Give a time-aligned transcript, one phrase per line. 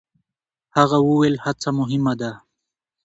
[0.77, 2.31] هغه وویل، هڅه مهمه ده.